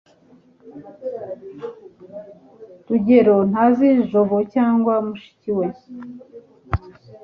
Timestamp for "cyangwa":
4.53-4.93